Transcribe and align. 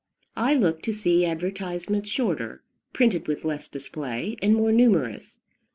I 0.35 0.55
look 0.55 0.81
to 0.81 0.91
see 0.93 1.25
advertisements 1.25 2.09
shorter, 2.09 2.63
printed 2.91 3.27
with 3.27 3.45
less 3.45 3.67
display, 3.67 4.35
and 4.41 4.55
more 4.55 4.71
numerous. 4.71 5.37